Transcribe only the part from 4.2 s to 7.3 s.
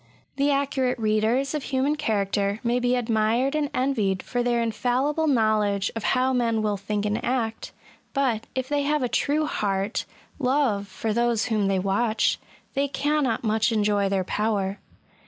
for their infallible knowledge of how men will think and